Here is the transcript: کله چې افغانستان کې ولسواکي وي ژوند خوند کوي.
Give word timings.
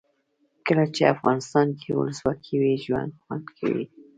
کله 0.65 0.85
چې 0.95 1.03
افغانستان 1.13 1.67
کې 1.79 1.89
ولسواکي 1.93 2.55
وي 2.61 2.73
ژوند 2.85 3.11
خوند 3.23 3.45
کوي. 3.57 3.85